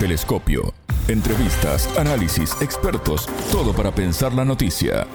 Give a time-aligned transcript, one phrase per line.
[0.00, 0.72] Telescopio.
[1.08, 5.06] Entrevistas, análisis, expertos, todo para pensar la noticia.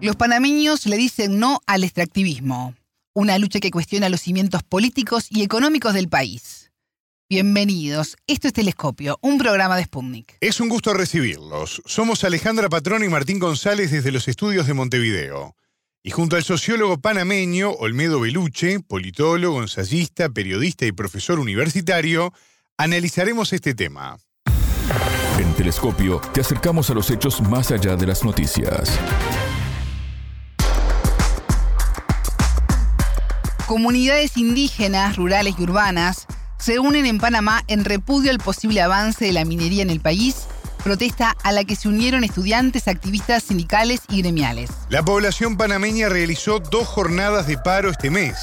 [0.00, 2.76] Los panameños le dicen no al extractivismo,
[3.14, 6.70] una lucha que cuestiona los cimientos políticos y económicos del país.
[7.28, 10.36] Bienvenidos, esto es Telescopio, un programa de Sputnik.
[10.40, 11.82] Es un gusto recibirlos.
[11.84, 15.56] Somos Alejandra Patrón y Martín González desde los estudios de Montevideo.
[16.06, 22.34] Y junto al sociólogo panameño Olmedo Beluche, politólogo, ensayista, periodista y profesor universitario,
[22.76, 24.18] analizaremos este tema.
[25.38, 29.00] En Telescopio te acercamos a los hechos más allá de las noticias.
[33.66, 36.26] Comunidades indígenas, rurales y urbanas
[36.58, 40.48] se unen en Panamá en repudio al posible avance de la minería en el país
[40.84, 44.70] protesta a la que se unieron estudiantes, activistas sindicales y gremiales.
[44.90, 48.36] La población panameña realizó dos jornadas de paro este mes.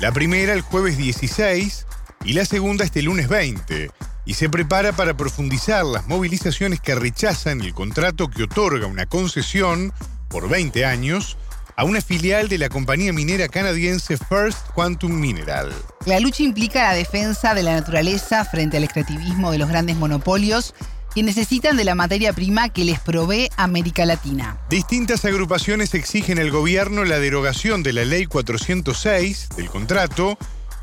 [0.00, 1.86] La primera el jueves 16
[2.24, 3.90] y la segunda este lunes 20.
[4.24, 9.92] Y se prepara para profundizar las movilizaciones que rechazan el contrato que otorga una concesión
[10.28, 11.36] por 20 años
[11.76, 15.74] a una filial de la compañía minera canadiense First Quantum Mineral.
[16.06, 20.74] La lucha implica la defensa de la naturaleza frente al extractivismo de los grandes monopolios
[21.16, 24.58] que necesitan de la materia prima que les provee América Latina.
[24.68, 30.36] Distintas agrupaciones exigen al gobierno la derogación de la Ley 406 del contrato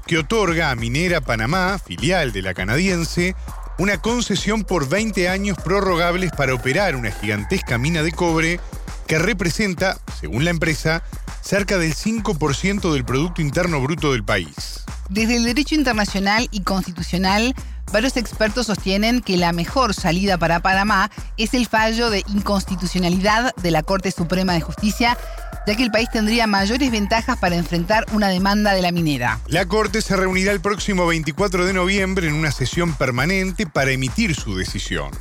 [0.07, 3.35] que otorga a Minera Panamá, filial de la canadiense,
[3.77, 8.59] una concesión por 20 años prorrogables para operar una gigantesca mina de cobre
[9.05, 11.03] que representa, según la empresa,
[11.43, 14.83] cerca del 5% del Producto Interno Bruto del país.
[15.09, 17.53] Desde el derecho internacional y constitucional,
[17.93, 23.69] Varios expertos sostienen que la mejor salida para Panamá es el fallo de inconstitucionalidad de
[23.69, 25.15] la Corte Suprema de Justicia,
[25.67, 29.39] ya que el país tendría mayores ventajas para enfrentar una demanda de la minera.
[29.45, 34.33] La Corte se reunirá el próximo 24 de noviembre en una sesión permanente para emitir
[34.33, 35.11] su decisión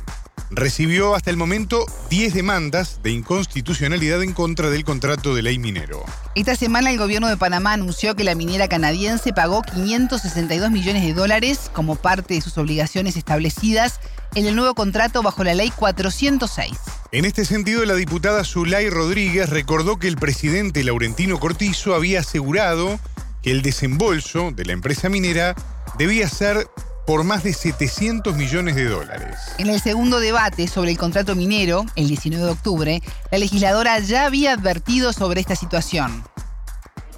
[0.55, 6.03] recibió hasta el momento 10 demandas de inconstitucionalidad en contra del contrato de ley minero.
[6.35, 11.13] Esta semana el gobierno de Panamá anunció que la minera canadiense pagó 562 millones de
[11.13, 13.99] dólares como parte de sus obligaciones establecidas
[14.35, 16.71] en el nuevo contrato bajo la ley 406.
[17.11, 22.99] En este sentido, la diputada Zulay Rodríguez recordó que el presidente Laurentino Cortizo había asegurado
[23.43, 25.53] que el desembolso de la empresa minera
[25.97, 26.67] debía ser
[27.05, 29.37] por más de 700 millones de dólares.
[29.57, 34.25] En el segundo debate sobre el contrato minero, el 19 de octubre, la legisladora ya
[34.25, 36.23] había advertido sobre esta situación.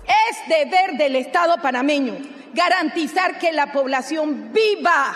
[0.06, 2.16] Es deber del Estado panameño
[2.54, 5.16] garantizar que la población viva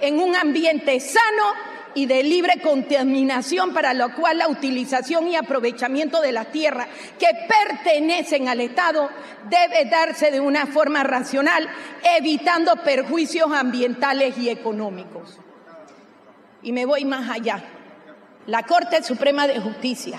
[0.00, 6.20] en un ambiente sano y de libre contaminación para lo cual la utilización y aprovechamiento
[6.20, 6.88] de las tierras
[7.18, 9.10] que pertenecen al Estado
[9.48, 11.68] debe darse de una forma racional,
[12.18, 15.38] evitando perjuicios ambientales y económicos.
[16.62, 17.62] Y me voy más allá.
[18.46, 20.18] La Corte Suprema de Justicia,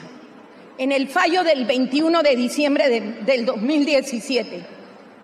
[0.77, 4.65] en el fallo del 21 de diciembre del 2017,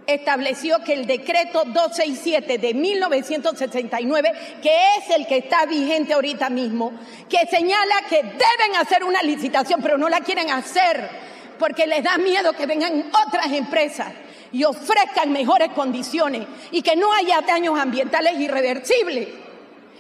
[0.08, 4.32] estableció que el decreto 267 de 1969,
[4.62, 6.94] que es el que está vigente ahorita mismo,
[7.30, 11.32] que señala que deben hacer una licitación, pero no la quieren hacer
[11.62, 14.12] porque les da miedo que vengan otras empresas
[14.52, 19.28] y ofrezcan mejores condiciones y que no haya daños ambientales irreversibles.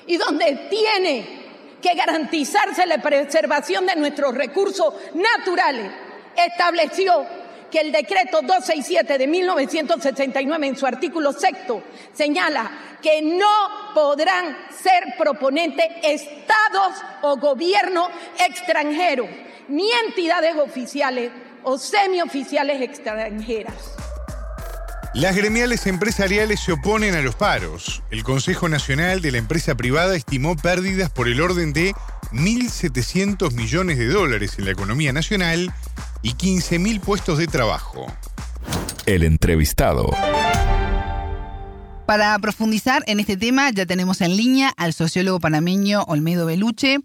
[0.07, 1.41] Y donde tiene
[1.79, 5.91] que garantizarse la preservación de nuestros recursos naturales,
[6.35, 7.27] estableció
[7.71, 11.81] que el decreto 267 de 1969 en su artículo sexto
[12.13, 18.09] señala que no podrán ser proponentes estados o gobierno
[18.47, 19.27] extranjeros,
[19.69, 21.31] ni entidades oficiales
[21.63, 23.95] o semioficiales extranjeras.
[25.13, 28.01] Las gremiales empresariales se oponen a los paros.
[28.11, 31.93] El Consejo Nacional de la Empresa Privada estimó pérdidas por el orden de
[32.31, 35.73] 1.700 millones de dólares en la economía nacional
[36.21, 38.05] y 15.000 puestos de trabajo.
[39.05, 40.09] El entrevistado.
[42.05, 46.97] Para profundizar en este tema ya tenemos en línea al sociólogo panameño Olmedo Beluche,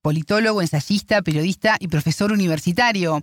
[0.00, 3.22] politólogo, ensayista, periodista y profesor universitario.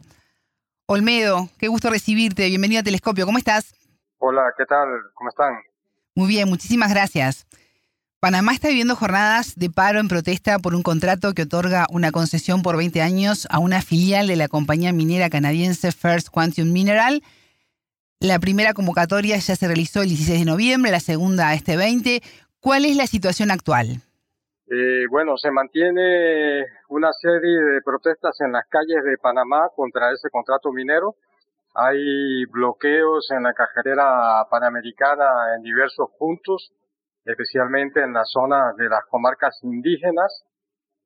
[0.87, 2.47] Olmedo, qué gusto recibirte.
[2.49, 3.25] Bienvenido a Telescopio.
[3.25, 3.73] ¿Cómo estás?
[4.17, 4.89] Hola, ¿qué tal?
[5.13, 5.53] ¿Cómo están?
[6.15, 7.47] Muy bien, muchísimas gracias.
[8.21, 12.61] Panamá está viviendo jornadas de paro en protesta por un contrato que otorga una concesión
[12.61, 17.23] por 20 años a una filial de la compañía minera canadiense First Quantum Mineral.
[18.19, 22.21] La primera convocatoria ya se realizó el 16 de noviembre, la segunda este 20.
[22.59, 23.87] ¿Cuál es la situación actual?
[24.69, 30.29] Eh, bueno, se mantiene una serie de protestas en las calles de Panamá contra ese
[30.29, 31.15] contrato minero.
[31.73, 36.71] Hay bloqueos en la carretera panamericana en diversos puntos
[37.25, 40.45] especialmente en la zona de las comarcas indígenas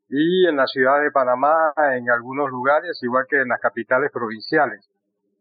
[0.08, 4.88] y en la ciudad de Panamá en algunos lugares, igual que en las capitales provinciales.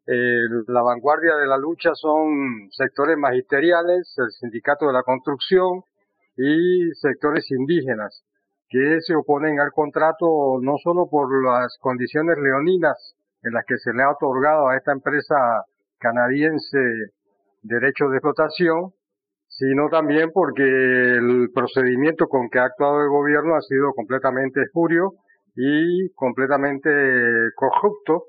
[0.06, 5.82] la vanguardia de la lucha son sectores magisteriales, el sindicato de la construcción
[6.36, 8.24] y sectores indígenas,
[8.68, 13.92] que se oponen al contrato no solo por las condiciones leoninas en las que se
[13.92, 15.64] le ha otorgado a esta empresa
[15.98, 16.78] canadiense
[17.62, 18.92] derecho de explotación,
[19.48, 25.12] sino también porque el procedimiento con que ha actuado el gobierno ha sido completamente espurio
[25.56, 26.90] y completamente
[27.54, 28.24] corrupto.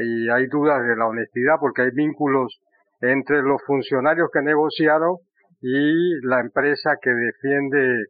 [0.00, 2.60] Y hay dudas de la honestidad porque hay vínculos
[3.00, 5.16] entre los funcionarios que negociaron
[5.60, 8.06] y la empresa que defiende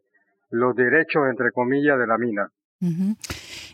[0.51, 2.49] los derechos, entre comillas, de la mina.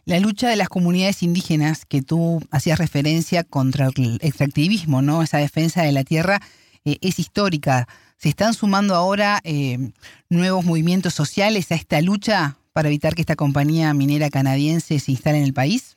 [0.05, 5.21] La lucha de las comunidades indígenas que tú hacías referencia contra el extractivismo, ¿no?
[5.21, 6.39] Esa defensa de la tierra
[6.85, 7.87] eh, es histórica.
[8.25, 9.77] ¿Se están sumando ahora eh,
[10.31, 15.37] nuevos movimientos sociales a esta lucha para evitar que esta compañía minera canadiense se instale
[15.37, 15.95] en el país?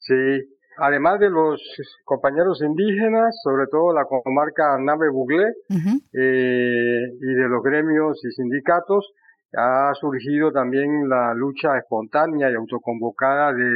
[0.00, 1.62] Sí, además de los
[2.04, 5.46] compañeros indígenas, sobre todo la comarca Nave Buglé,
[6.12, 9.12] eh, y de los gremios y sindicatos,
[9.56, 13.70] ha surgido también la lucha espontánea y autoconvocada de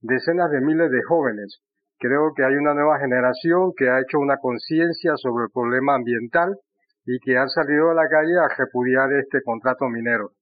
[0.00, 1.58] decenas de miles de jóvenes.
[1.98, 6.56] Creo que hay una nueva generación que ha hecho una conciencia sobre el problema ambiental
[7.04, 10.32] y que han salido a la calle a repudiar este contrato minero.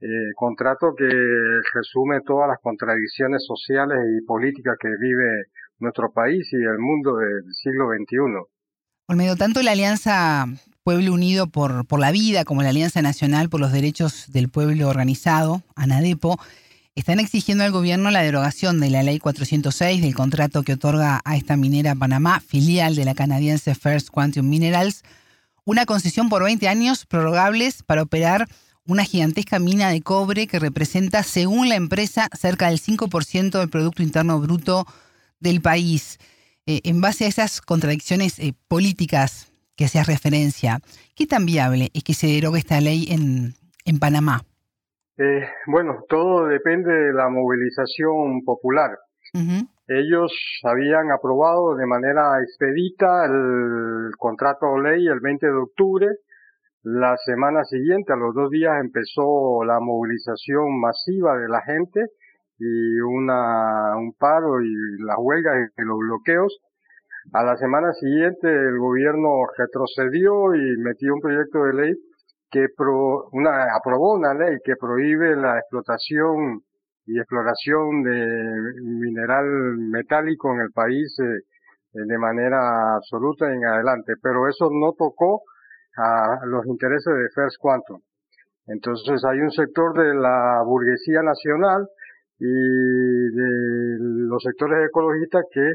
[0.00, 1.08] Eh, contrato que
[1.74, 5.46] resume todas las contradicciones sociales y políticas que vive
[5.80, 8.46] nuestro país y el mundo del siglo XXI.
[9.08, 10.46] Olmedo, tanto la Alianza
[10.84, 14.88] Pueblo Unido por, por la Vida como la Alianza Nacional por los Derechos del Pueblo
[14.88, 16.38] Organizado, ANADEPO,
[16.94, 21.36] están exigiendo al gobierno la derogación de la Ley 406 del contrato que otorga a
[21.36, 25.04] esta minera Panamá, filial de la canadiense First Quantum Minerals,
[25.68, 28.46] una concesión por 20 años prorrogables para operar
[28.86, 34.02] una gigantesca mina de cobre que representa, según la empresa, cerca del 5% del Producto
[34.02, 34.86] Interno Bruto
[35.40, 36.16] del país.
[36.64, 40.80] Eh, en base a esas contradicciones eh, políticas que hacías referencia,
[41.14, 43.52] ¿qué tan viable es que se derogue esta ley en,
[43.84, 44.46] en Panamá?
[45.18, 48.92] Eh, bueno, todo depende de la movilización popular.
[49.88, 50.30] Ellos
[50.64, 56.06] habían aprobado de manera expedita el contrato ley el 20 de octubre.
[56.82, 62.04] La semana siguiente, a los dos días, empezó la movilización masiva de la gente
[62.58, 66.58] y una, un paro y las huelgas y los bloqueos.
[67.32, 71.94] A la semana siguiente el gobierno retrocedió y metió un proyecto de ley
[72.50, 72.66] que
[73.32, 76.62] una, aprobó una ley que prohíbe la explotación
[77.08, 79.46] y exploración de mineral
[79.78, 81.40] metálico en el país eh,
[81.92, 85.40] de manera absoluta en adelante, pero eso no tocó
[85.96, 88.00] a los intereses de First Quantum.
[88.66, 91.88] Entonces hay un sector de la burguesía nacional
[92.38, 93.96] y de
[94.28, 95.72] los sectores ecologistas que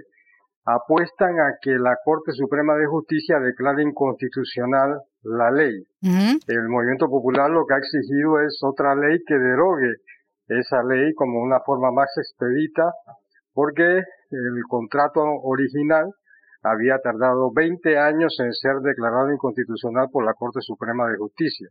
[0.65, 5.73] apuestan a que la Corte Suprema de Justicia declare inconstitucional la ley.
[6.47, 9.95] El movimiento popular lo que ha exigido es otra ley que derogue
[10.47, 12.91] esa ley como una forma más expedita,
[13.53, 13.83] porque
[14.31, 16.11] el contrato original
[16.63, 21.69] había tardado 20 años en ser declarado inconstitucional por la Corte Suprema de Justicia,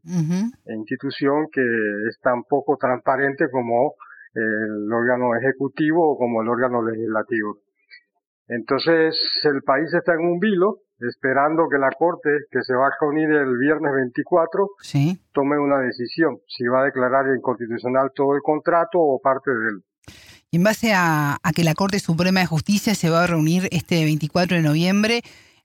[0.66, 1.62] institución que
[2.08, 3.94] es tan poco transparente como
[4.34, 7.58] el órgano ejecutivo o como el órgano legislativo.
[8.48, 12.90] Entonces el país está en un vilo, esperando que la Corte, que se va a
[13.00, 14.70] reunir el viernes 24,
[15.32, 19.84] tome una decisión, si va a declarar inconstitucional todo el contrato o parte de él.
[20.50, 24.04] Y en base a, que la Corte Suprema de Justicia se va a reunir este
[24.04, 25.22] 24 de noviembre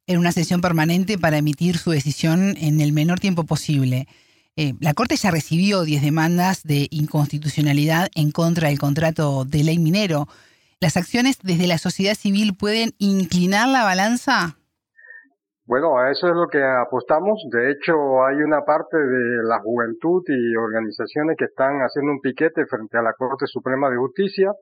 [0.08, 4.08] en una sesión permanente para emitir su decisión en el menor tiempo posible.
[4.56, 9.78] Eh, la Corte ya recibió 10 demandas de inconstitucionalidad en contra del contrato de ley
[9.78, 10.28] minero.
[10.80, 14.57] ¿Las acciones desde la sociedad civil pueden inclinar la balanza?
[15.68, 17.44] Bueno, a eso es lo que apostamos.
[17.52, 22.66] De hecho, hay una parte de la juventud y organizaciones que están haciendo un piquete
[22.68, 24.54] frente a la Corte Suprema de Justicia.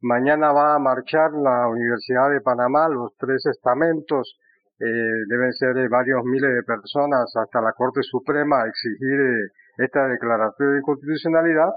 [0.00, 4.38] Mañana va a marchar la Universidad de Panamá, los tres estamentos,
[4.80, 9.50] eh, deben ser varios miles de personas hasta la Corte Suprema a exigir eh,
[9.84, 11.72] esta declaración de inconstitucionalidad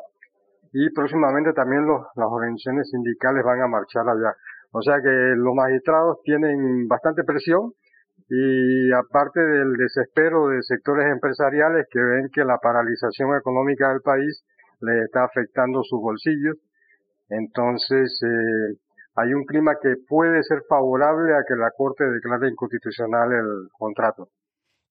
[0.72, 4.34] y próximamente también los, las organizaciones sindicales van a marchar allá.
[4.72, 7.74] O sea que los magistrados tienen bastante presión
[8.34, 14.42] y aparte del desespero de sectores empresariales que ven que la paralización económica del país
[14.80, 16.56] les está afectando sus bolsillos,
[17.28, 18.78] entonces eh,
[19.16, 24.30] hay un clima que puede ser favorable a que la Corte declare inconstitucional el contrato.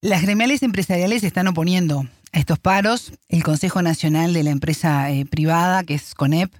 [0.02, 2.02] Las gremiales empresariales se están oponiendo
[2.35, 3.18] a estos paros.
[3.30, 6.52] El Consejo Nacional de la Empresa eh, Privada, que es CONEP,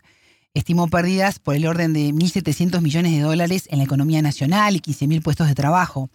[0.54, 4.80] estimó pérdidas por el orden de 1.700 millones de dólares en la economía nacional y
[4.80, 6.08] 15.000 puestos de trabajo.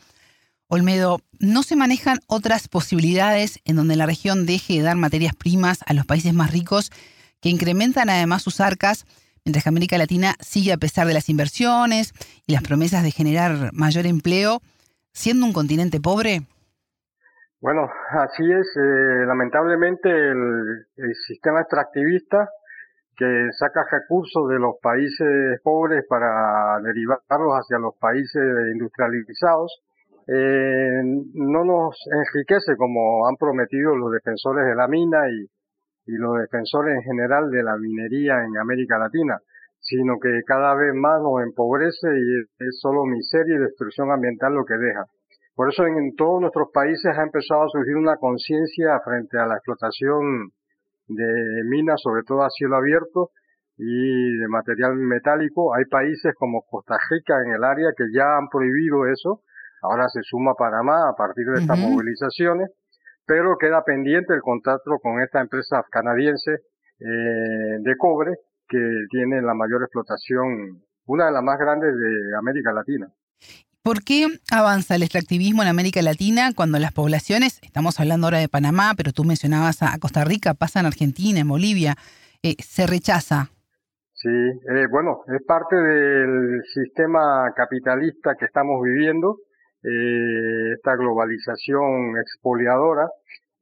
[0.68, 5.80] Olmedo, ¿no se manejan otras posibilidades en donde la región deje de dar materias primas
[5.86, 6.92] a los países más ricos
[7.40, 9.06] que incrementan además sus arcas,
[9.46, 12.14] mientras que América Latina sigue a pesar de las inversiones
[12.48, 14.62] y las promesas de generar mayor empleo,
[15.14, 16.42] siendo un continente pobre?
[17.62, 18.68] Bueno, así es.
[18.76, 20.86] Eh, lamentablemente el,
[21.28, 22.50] sistema extractivista
[23.16, 28.44] que saca recursos de los países pobres para derivarlos hacia los países
[28.74, 29.84] industrializados,
[30.28, 31.02] eh,
[31.34, 35.46] no nos enriquece como han prometido los defensores de la mina y,
[36.08, 39.38] y los defensores en general de la minería en América Latina,
[39.80, 44.66] sino que cada vez más nos empobrece y es solo miseria y destrucción ambiental lo
[44.66, 45.06] que deja.
[45.56, 49.56] Por eso en, todos nuestros países ha empezado a surgir una conciencia frente a la
[49.56, 50.52] explotación
[51.08, 53.30] de minas, sobre todo a cielo abierto,
[53.78, 55.74] y de material metálico.
[55.74, 59.42] Hay países como Costa Rica en el área que ya han prohibido eso.
[59.86, 62.70] Ahora se suma Panamá a partir de estas movilizaciones,
[63.26, 66.52] pero queda pendiente el contrato con esta empresa canadiense
[67.00, 68.34] eh, de cobre
[68.68, 73.08] que tiene la mayor explotación, una de las más grandes de América Latina.
[73.84, 78.50] ¿Por qué avanza el extractivismo en América Latina cuando las poblaciones, estamos hablando ahora de
[78.50, 81.94] Panamá, pero tú mencionabas a Costa Rica, pasa en Argentina, en Bolivia,
[82.42, 83.52] eh, se rechaza?
[84.14, 89.38] Sí, eh, bueno, es parte del sistema capitalista que estamos viviendo,
[89.88, 93.08] eh, esta globalización expoliadora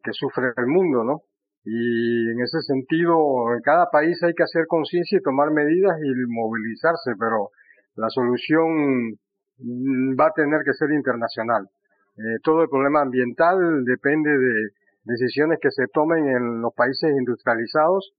[0.03, 1.21] que sufre el mundo, ¿no?
[1.65, 6.11] Y en ese sentido, en cada país hay que hacer conciencia y tomar medidas y
[6.27, 7.49] movilizarse, pero
[7.95, 9.17] la solución
[9.59, 11.69] Mm, va a tener que ser internacional.
[12.17, 14.69] Eh, todo el problema ambiental depende de
[15.03, 18.13] decisiones que se tomen en los países industrializados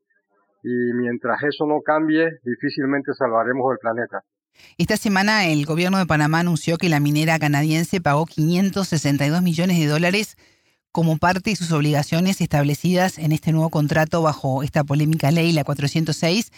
[0.62, 4.22] y mientras eso no cambie, difícilmente salvaremos el planeta.
[4.78, 9.86] Esta semana el gobierno de Panamá anunció que la minera canadiense pagó 562 millones de
[9.86, 10.36] dólares
[10.92, 15.64] como parte de sus obligaciones establecidas en este nuevo contrato bajo esta polémica ley, la
[15.64, 16.50] 406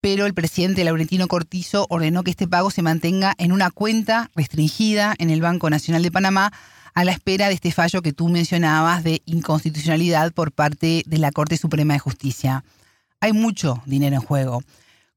[0.00, 5.14] pero el presidente Laurentino Cortizo ordenó que este pago se mantenga en una cuenta restringida
[5.18, 6.52] en el Banco Nacional de Panamá
[6.94, 11.32] a la espera de este fallo que tú mencionabas de inconstitucionalidad por parte de la
[11.32, 12.64] Corte Suprema de Justicia.
[13.20, 14.62] Hay mucho dinero en juego.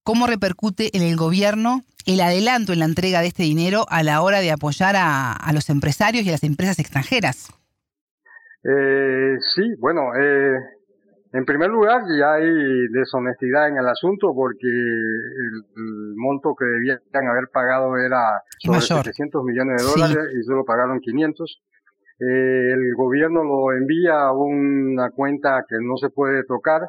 [0.03, 4.21] ¿Cómo repercute en el gobierno el adelanto en la entrega de este dinero a la
[4.21, 7.47] hora de apoyar a, los empresarios y a las empresas extranjeras?
[8.65, 10.59] Eh, sí, bueno, eh,
[11.31, 17.47] en primer lugar, ya hay deshonestidad en el asunto porque el, monto que debían haber
[17.51, 21.61] pagado era sobre 700 millones de dólares y solo pagaron 500.
[22.19, 26.81] Eh, el gobierno lo envía a una cuenta que no se puede tocar.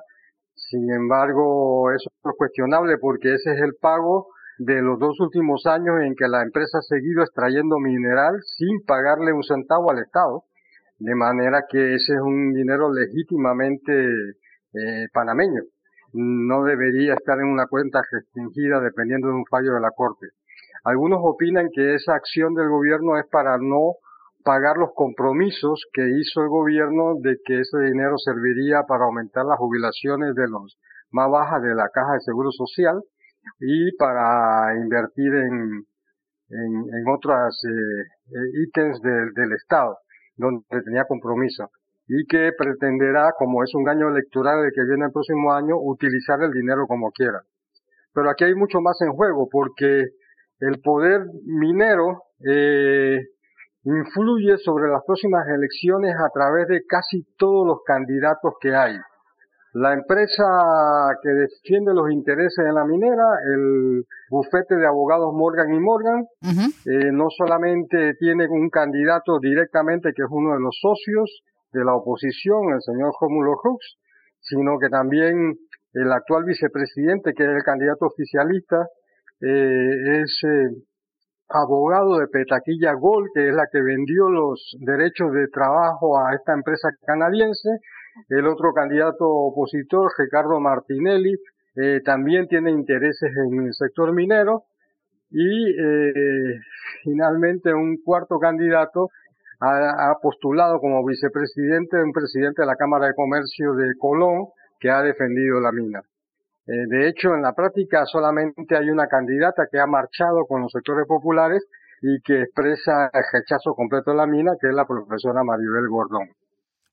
[0.70, 4.28] Sin embargo, eso es cuestionable porque ese es el pago
[4.58, 9.32] de los dos últimos años en que la empresa ha seguido extrayendo mineral sin pagarle
[9.32, 10.44] un centavo al Estado
[10.98, 15.62] de manera que ese es un dinero legítimamente eh, panameño.
[16.12, 20.28] No debería estar en una cuenta restringida dependiendo de un fallo de la Corte.
[20.84, 23.94] Algunos opinan que esa acción del gobierno es para no
[24.44, 29.58] pagar los compromisos que hizo el gobierno de que ese dinero serviría para aumentar las
[29.58, 30.78] jubilaciones de los
[31.10, 33.02] más bajas de la caja de seguro social
[33.58, 35.86] y para invertir en,
[36.50, 39.98] en, otras eh, eh, ítems del Estado
[40.36, 41.70] donde tenía compromiso
[42.06, 46.42] y que pretenderá, como es un año electoral el que viene el próximo año, utilizar
[46.42, 47.40] el dinero como quiera.
[48.12, 50.04] Pero aquí hay mucho más en juego porque
[50.60, 53.20] el poder minero eh,
[53.84, 58.96] influye sobre las próximas elecciones a través de casi todos los candidatos que hay.
[59.74, 60.44] La empresa
[61.20, 66.24] que defiende los intereses de la minera, el bufete de abogados Morgan y Morgan,
[66.86, 71.94] eh, no solamente tiene un candidato directamente que es uno de los socios de la
[71.96, 73.96] oposición, el señor Rómulo Hooks,
[74.40, 75.56] sino que también
[75.92, 78.86] el actual vicepresidente, que es el candidato oficialista,
[79.40, 80.68] eh, es eh,
[81.48, 86.52] abogado de Petaquilla Gold, que es la que vendió los derechos de trabajo a esta
[86.52, 87.68] empresa canadiense,
[88.28, 91.34] el otro candidato opositor, Ricardo Martinelli,
[91.76, 94.64] eh, también tiene intereses en el sector minero.
[95.30, 96.60] Y eh,
[97.02, 99.08] finalmente un cuarto candidato
[99.60, 104.46] ha, postulado como vicepresidente un presidente de la Cámara de Comercio de Colón
[104.78, 106.02] que ha defendido la mina.
[106.66, 110.72] Eh, de hecho, en la práctica solamente hay una candidata que ha marchado con los
[110.72, 111.62] sectores populares
[112.00, 116.30] y que expresa el rechazo completo de la mina, que es la profesora Maribel Gordón.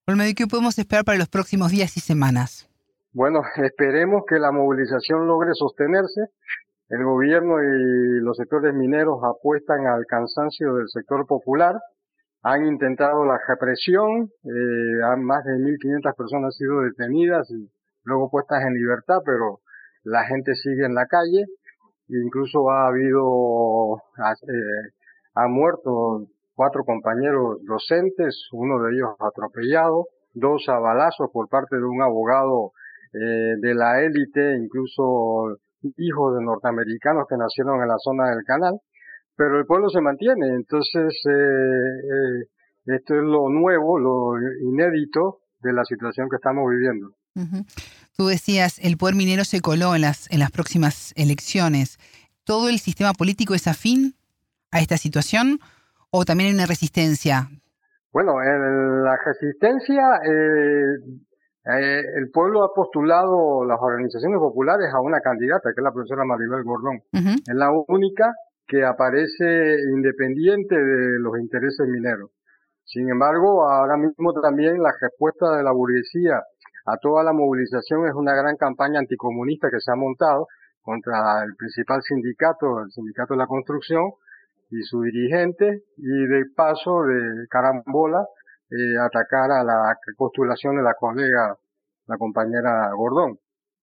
[0.08, 2.68] Olmedo, ¿qué podemos esperar para los próximos días y semanas?
[3.13, 6.28] Bueno, esperemos que la movilización logre sostenerse.
[6.90, 11.80] El gobierno y los sectores mineros apuestan al cansancio del sector popular.
[12.44, 17.70] Han intentado la represión, eh, más de 1.500 personas han sido detenidas y
[18.04, 19.61] luego puestas en libertad, pero
[20.03, 21.46] la gente sigue en la calle.
[22.08, 23.98] Incluso ha habido,
[24.48, 24.91] eh,
[25.36, 30.79] han muerto cuatro compañeros docentes, uno de ellos atropellado, dos a
[31.31, 32.72] por parte de un abogado
[33.13, 35.58] eh, de la élite, incluso
[35.98, 38.79] hijos de norteamericanos que nacieron en la zona del canal,
[39.36, 42.46] pero el pueblo se mantiene, entonces eh, eh,
[42.86, 47.10] esto es lo nuevo, lo inédito de la situación que estamos viviendo.
[48.17, 51.97] Tú decías, el poder minero se coló en las, en las próximas elecciones.
[52.43, 54.15] ¿Todo el sistema político es afín
[54.71, 55.59] a esta situación
[56.09, 57.50] o también hay una resistencia?
[58.11, 60.95] Bueno, la resistencia, eh,
[61.65, 66.25] eh, el pueblo ha postulado las organizaciones populares a una candidata, que es la profesora
[66.25, 67.01] Maribel Gordón.
[67.13, 68.33] Es la única
[68.67, 72.31] que aparece independiente de los intereses mineros.
[72.83, 76.41] Sin embargo, ahora mismo también la respuesta de la burguesía
[76.85, 80.47] a toda la movilización es una gran campaña anticomunista que se ha montado
[80.81, 84.11] contra el principal sindicato, el sindicato de la construcción,
[84.71, 88.25] y su dirigente, y de paso, de carambola,
[88.69, 91.55] eh, atacar a la postulación de la colega,
[92.07, 93.38] la compañera Gordón.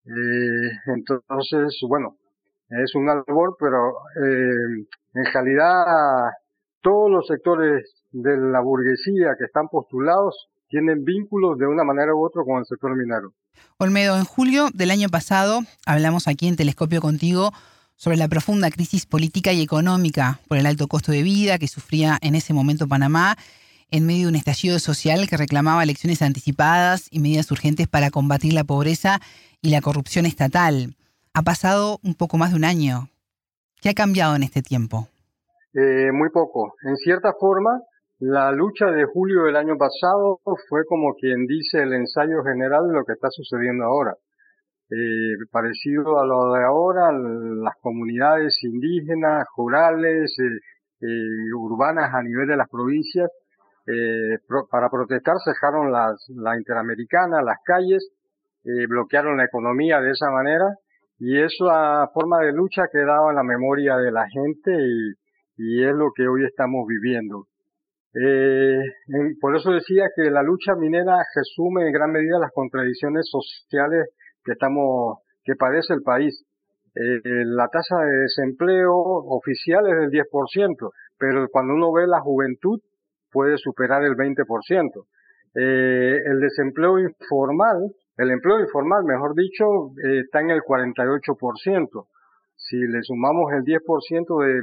[0.07, 2.17] Eh, entonces, bueno,
[2.71, 3.93] es un albor, pero
[4.25, 5.85] eh, en realidad
[6.81, 12.25] todos los sectores de la burguesía que están postulados tienen vínculos de una manera u
[12.25, 13.33] otra con el sector minero.
[13.79, 17.53] Olmedo, en julio del año pasado hablamos aquí en Telescopio contigo
[17.97, 22.19] sobre la profunda crisis política y económica por el alto costo de vida que sufría
[22.23, 23.37] en ese momento Panamá
[23.91, 28.53] en medio de un estallido social que reclamaba elecciones anticipadas y medidas urgentes para combatir
[28.53, 29.21] la pobreza
[29.63, 30.95] y la corrupción estatal.
[31.35, 33.09] Ha pasado un poco más de un año.
[33.81, 35.09] ¿Qué ha cambiado en este tiempo?
[35.75, 36.75] Eh, muy poco.
[36.83, 37.81] En cierta forma,
[38.21, 42.95] la lucha de julio del año pasado fue como quien dice el ensayo general de
[42.95, 44.15] lo que está sucediendo ahora.
[44.91, 52.49] Eh, parecido a lo de ahora, las comunidades indígenas, rurales, eh, eh, urbanas a nivel
[52.49, 53.31] de las provincias,
[54.71, 58.07] para protestar cejaron las, la interamericana, las calles,
[58.87, 60.67] bloquearon la economía de esa manera
[61.19, 64.77] y eso a forma de lucha ha quedado en la memoria de la gente
[65.57, 67.48] y es lo que hoy estamos viviendo.
[69.41, 74.09] Por eso decía que la lucha minera resume en gran medida las contradicciones sociales
[74.45, 76.45] que estamos, que padece el país.
[76.95, 82.81] Eh, la tasa de desempleo oficial es del 10%, pero cuando uno ve la juventud
[83.31, 85.07] puede superar el 20%.
[85.55, 89.65] Eh, el desempleo informal, el empleo informal, mejor dicho,
[90.05, 92.07] eh, está en el 48%.
[92.69, 93.81] Si le sumamos el 10%
[94.45, 94.61] de,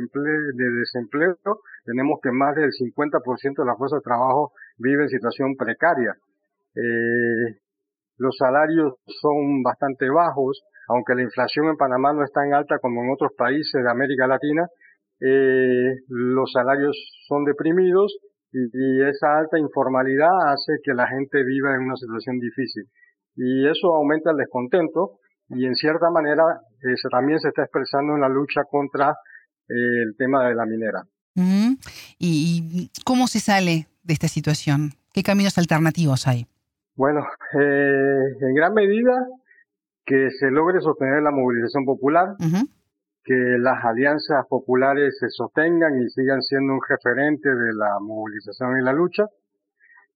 [0.53, 1.37] de desempleo,
[1.85, 6.13] tenemos que más del 50% de la fuerza de trabajo vive en situación precaria.
[6.75, 7.57] Eh,
[8.17, 13.03] los salarios son bastante bajos, aunque la inflación en Panamá no es tan alta como
[13.03, 14.67] en otros países de América Latina,
[15.19, 16.95] eh, los salarios
[17.27, 18.15] son deprimidos
[18.51, 22.83] y, esa alta informalidad hace que la gente viva en una situación difícil.
[23.35, 26.43] Y eso aumenta el descontento y en cierta manera
[26.81, 29.11] eso también se está expresando en la lucha contra
[29.69, 31.03] eh, el tema de la minera.
[32.17, 34.91] ¿Y cómo se sale de esta situación?
[35.13, 36.47] ¿Qué caminos alternativos hay?
[36.95, 37.25] Bueno,
[37.59, 39.13] eh, en gran medida
[40.05, 42.35] que se logre sostener la movilización popular,
[43.23, 48.83] que las alianzas populares se sostengan y sigan siendo un referente de la movilización y
[48.83, 49.25] la lucha,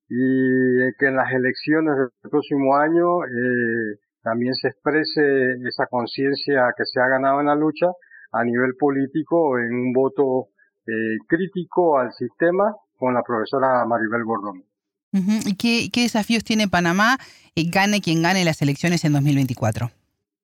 [0.08, 6.86] y que en las elecciones del próximo año eh, también se exprese esa conciencia que
[6.86, 7.88] se ha ganado en la lucha
[8.32, 10.50] a nivel político en un voto
[10.86, 14.64] eh, crítico al sistema con la profesora Maribel Gordón.
[15.12, 15.56] ¿Y
[15.90, 17.18] qué, desafíos tiene Panamá,
[17.56, 19.90] y eh, gane quien gane las elecciones en 2024?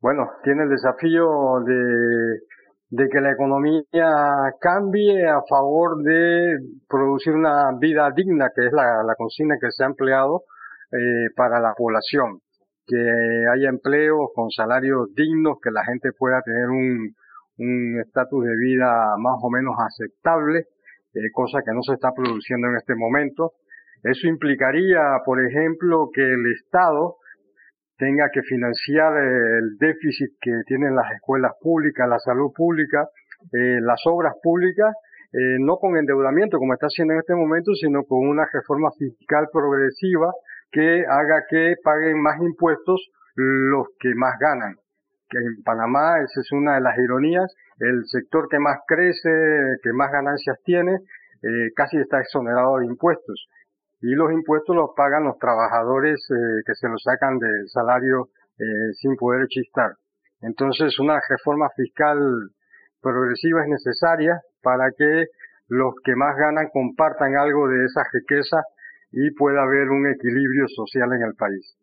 [0.01, 3.83] Bueno, tiene el desafío de, que la economía
[4.59, 6.57] cambie a favor de
[6.89, 10.45] producir una vida digna, que es la, consigna que se ha empleado
[10.91, 12.41] eh, para la población.
[12.87, 17.15] Que haya empleo con salarios dignos, que la gente pueda tener un
[18.05, 20.65] estatus de vida más o menos aceptable,
[21.15, 23.53] eh, cosa que no se está produciendo en este momento.
[24.03, 27.15] Eso implicaría, por ejemplo, que el Estado
[27.97, 33.07] tenga que financiar el déficit que tienen las escuelas públicas, la salud pública,
[33.53, 34.93] eh, las obras públicas,
[35.31, 39.47] eh, no con endeudamiento como está haciendo en este momento, sino con una reforma fiscal
[39.51, 40.31] progresiva
[40.71, 43.01] que haga que paguen más impuestos
[43.35, 44.75] los que más ganan.
[45.29, 49.29] Que en Panamá, esa es una de las ironías, el sector que más crece,
[49.83, 50.99] que más ganancias tiene,
[51.41, 53.47] eh, casi está exonerado de impuestos.
[54.01, 58.93] Y los impuestos los pagan los trabajadores eh, que se los sacan del salario eh,
[58.93, 59.91] sin poder chistar.
[60.41, 62.19] Entonces, una reforma fiscal
[63.01, 65.27] progresiva es necesaria para que
[65.67, 68.63] los que más ganan compartan algo de esa riqueza
[69.15, 71.77] y pueda haber un equilibrio social en el país.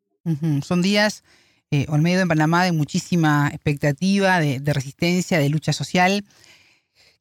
[0.62, 1.24] Son días,
[1.70, 6.22] eh, Olmedo, en Panamá, de muchísima expectativa, de, resistencia, de lucha social.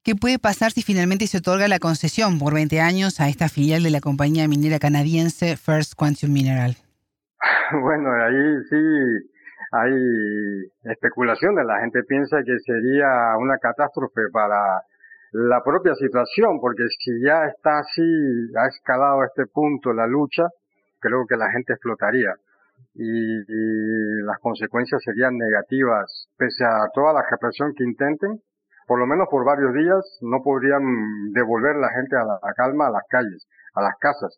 [0.03, 3.83] ¿Qué puede pasar si finalmente se otorga la concesión por 20 años a esta filial
[3.83, 6.75] de la compañía minera canadiense First Quantum Mineral?
[7.81, 8.75] Bueno, ahí sí
[9.71, 9.93] hay
[10.91, 11.65] especulaciones.
[11.65, 14.83] La gente piensa que sería una catástrofe para
[15.31, 18.01] la propia situación, porque si ya está así,
[18.57, 20.43] ha escalado a este punto la lucha,
[20.99, 22.33] creo que la gente explotaría.
[22.93, 28.41] Y, las consecuencias serían negativas, pese a toda la represión que intenten,
[28.87, 30.83] por lo menos por varios días, no podrían
[31.31, 34.37] devolver la gente a la, calma a las calles, a las casas.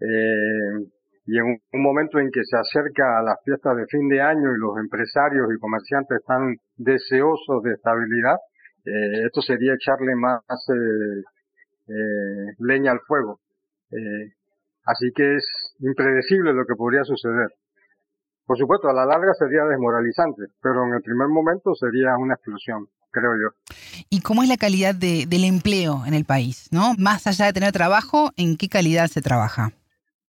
[0.00, 0.86] Eh,
[1.26, 4.54] y en un, momento en que se acerca a las fiestas de fin de año
[4.54, 8.36] y los empresarios y comerciantes están deseosos de estabilidad,
[8.84, 11.22] eh, esto sería echarle más eh,
[11.88, 13.40] eh, leña al fuego.
[14.84, 17.48] así que es impredecible lo que podría suceder.
[18.46, 22.88] Por supuesto, a la larga sería desmoralizante, pero en el primer momento sería una explosión,
[23.10, 23.74] creo yo.
[24.10, 26.68] ¿Y cómo es la calidad del empleo en el país?
[26.72, 26.94] ¿no?
[26.98, 29.70] Más allá de tener trabajo, ¿en qué calidad se trabaja?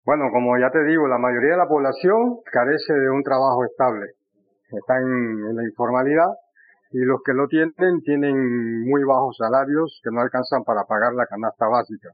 [0.04, 4.14] Bueno, como ya te digo, la mayoría de la población carece de un trabajo estable.
[4.70, 6.26] Están en la informalidad
[6.92, 11.26] y los que lo tienen tienen muy bajos salarios que no alcanzan para pagar la
[11.26, 12.10] canasta básica.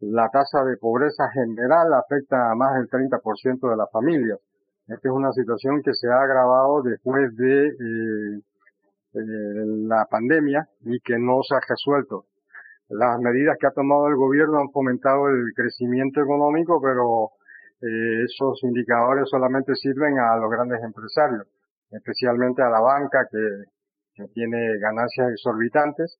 [0.00, 4.38] La tasa de pobreza general afecta a más del 30% de las familias.
[4.86, 8.40] Esta es una situación que se ha agravado después de eh,
[9.14, 9.20] eh,
[9.88, 12.26] la pandemia y que no se ha resuelto.
[12.90, 17.30] Las medidas que ha tomado el gobierno han fomentado el crecimiento económico, pero
[17.80, 21.46] eh, esos indicadores solamente sirven a los grandes empresarios,
[21.90, 23.38] especialmente a la banca que
[24.14, 26.18] que tiene ganancias exorbitantes,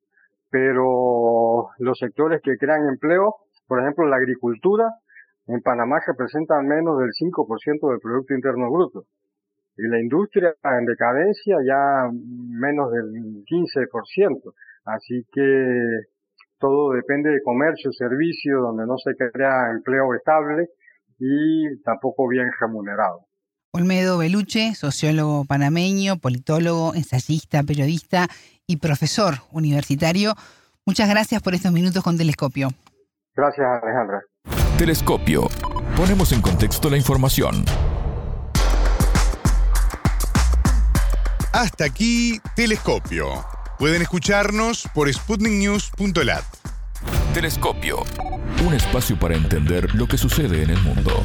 [0.50, 4.84] pero los sectores que crean empleo, por ejemplo la agricultura,
[5.46, 9.04] en Panamá representa menos del 5% del Producto Interno Bruto.
[9.76, 14.54] Y la industria en decadencia ya menos del 15%.
[14.84, 16.04] Así que
[16.58, 20.68] todo depende de comercio, servicio, donde no se crea empleo estable
[21.18, 23.26] y tampoco bien remunerado.
[23.76, 28.28] Olmedo Beluche, sociólogo panameño, politólogo, ensayista, periodista
[28.68, 30.36] y profesor universitario.
[30.86, 32.68] Muchas gracias por estos minutos con Telescopio.
[33.34, 34.22] Gracias, Alejandra.
[34.78, 35.48] Telescopio.
[35.96, 37.64] Ponemos en contexto la información.
[41.52, 43.44] Hasta aquí, Telescopio.
[43.80, 46.44] Pueden escucharnos por sputniknews.lat.
[47.34, 48.04] Telescopio.
[48.64, 51.24] Un espacio para entender lo que sucede en el mundo.